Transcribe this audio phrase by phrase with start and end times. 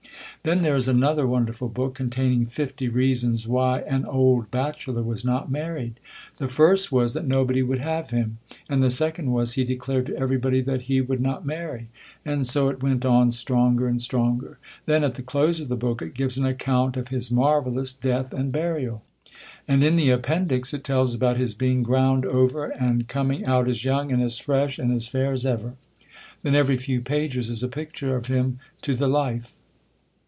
[0.43, 4.03] Then there is another wonderful book, containing fifty reasons why ar.
[4.07, 5.99] old bachelor was not mamed.
[6.39, 10.17] The first was, that nobody would have him; and the second was, he declared to
[10.17, 11.89] every body, that he would not marry;
[12.25, 14.57] and so it went on stronger and stronger.
[14.87, 18.33] Then, at the close of the book, it gives an account of his marvellous death
[18.33, 19.03] and burial.
[19.67, 23.65] And in the appen dix, it tells about his being ground over, and coming out
[23.65, 23.75] THE COLUMBIAN ORATOR.
[23.75, 25.73] 71 out as young, and as fresh, and as fair as ever.
[26.41, 29.53] Then, every few pages, is a picture of him to the life.